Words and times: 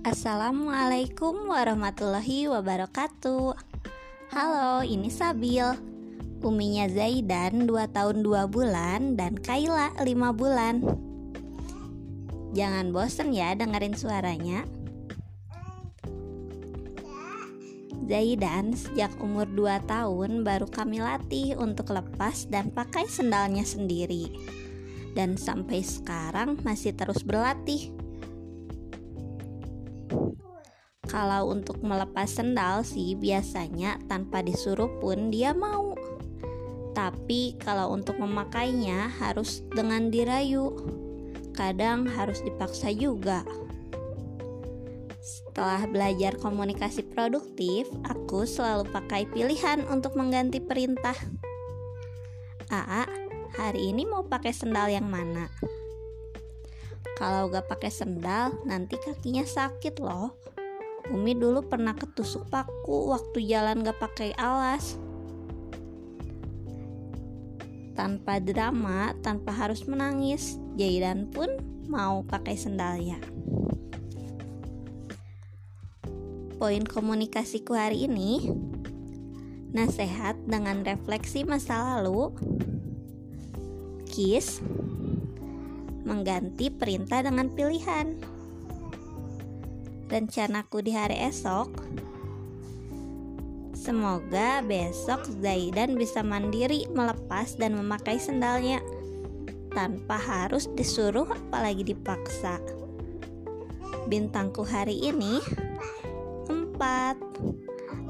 Assalamualaikum 0.00 1.52
warahmatullahi 1.52 2.48
wabarakatuh. 2.48 3.52
Halo, 4.32 4.80
ini 4.80 5.12
Sabil. 5.12 5.60
Uminya 6.40 6.88
Zaidan 6.88 7.68
2 7.68 7.84
tahun 7.92 8.24
2 8.24 8.48
bulan 8.48 9.20
dan 9.20 9.36
Kaila 9.36 9.92
5 10.00 10.32
bulan. 10.32 10.80
Jangan 12.56 12.96
bosen 12.96 13.36
ya 13.36 13.52
dengerin 13.52 13.92
suaranya. 13.92 14.64
Zaidan 18.08 18.72
sejak 18.72 19.12
umur 19.20 19.52
2 19.52 19.84
tahun 19.84 20.48
baru 20.48 20.64
kami 20.72 21.04
latih 21.04 21.60
untuk 21.60 21.92
lepas 21.92 22.48
dan 22.48 22.72
pakai 22.72 23.04
sendalnya 23.04 23.68
sendiri. 23.68 24.32
Dan 25.12 25.36
sampai 25.36 25.84
sekarang 25.84 26.56
masih 26.64 26.96
terus 26.96 27.20
berlatih 27.20 27.99
Kalau 31.10 31.50
untuk 31.50 31.82
melepas 31.82 32.30
sendal 32.30 32.86
sih 32.86 33.18
biasanya 33.18 33.98
tanpa 34.06 34.46
disuruh 34.46 34.86
pun 35.02 35.34
dia 35.34 35.50
mau. 35.50 35.98
Tapi 36.94 37.58
kalau 37.58 37.90
untuk 37.90 38.22
memakainya 38.22 39.10
harus 39.18 39.66
dengan 39.74 40.06
dirayu. 40.14 40.70
Kadang 41.50 42.06
harus 42.06 42.38
dipaksa 42.46 42.94
juga. 42.94 43.42
Setelah 45.18 45.82
belajar 45.90 46.38
komunikasi 46.38 47.10
produktif, 47.10 47.90
aku 48.06 48.46
selalu 48.46 48.86
pakai 48.94 49.26
pilihan 49.28 49.82
untuk 49.90 50.14
mengganti 50.14 50.62
perintah. 50.62 51.18
Aa, 52.70 53.10
hari 53.58 53.90
ini 53.90 54.06
mau 54.06 54.22
pakai 54.22 54.54
sendal 54.54 54.94
yang 54.94 55.10
mana? 55.10 55.50
Kalau 57.18 57.50
gak 57.50 57.66
pakai 57.66 57.92
sendal, 57.92 58.54
nanti 58.64 58.96
kakinya 58.96 59.44
sakit 59.44 60.00
loh. 60.00 60.38
Umi 61.10 61.34
dulu 61.34 61.66
pernah 61.66 61.98
ketusuk 61.98 62.46
paku 62.46 63.10
waktu 63.10 63.42
jalan 63.50 63.82
gak 63.82 63.98
pakai 63.98 64.30
alas. 64.38 64.94
Tanpa 67.98 68.38
drama, 68.38 69.12
tanpa 69.18 69.50
harus 69.50 69.82
menangis, 69.90 70.56
Jaidan 70.78 71.26
pun 71.34 71.50
mau 71.90 72.22
pakai 72.22 72.54
sendalnya. 72.54 73.18
Poin 76.60 76.84
komunikasiku 76.84 77.72
hari 77.72 78.04
ini 78.04 78.52
Nasehat 79.72 80.36
dengan 80.44 80.84
refleksi 80.84 81.40
masa 81.40 81.96
lalu 81.96 82.36
Kiss 84.04 84.60
Mengganti 86.04 86.68
perintah 86.68 87.24
dengan 87.24 87.48
pilihan 87.48 88.39
rencanaku 90.10 90.82
di 90.82 90.92
hari 90.92 91.22
esok 91.22 91.70
Semoga 93.80 94.60
besok 94.60 95.24
Zaidan 95.40 95.96
bisa 95.96 96.20
mandiri 96.20 96.84
melepas 96.92 97.56
dan 97.56 97.80
memakai 97.80 98.20
sendalnya 98.20 98.84
tanpa 99.72 100.20
harus 100.20 100.68
disuruh 100.76 101.24
apalagi 101.24 101.88
dipaksa. 101.88 102.60
Bintangku 104.04 104.68
hari 104.68 105.00
ini 105.00 105.40
4. 106.44 106.76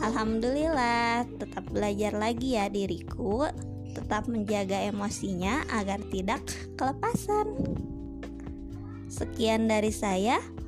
Alhamdulillah, 0.00 1.28
tetap 1.36 1.68
belajar 1.68 2.16
lagi 2.16 2.56
ya 2.56 2.72
diriku, 2.72 3.44
tetap 3.92 4.24
menjaga 4.24 4.88
emosinya 4.88 5.68
agar 5.68 6.00
tidak 6.08 6.40
kelepasan. 6.80 7.44
Sekian 9.12 9.68
dari 9.68 9.92
saya. 9.92 10.40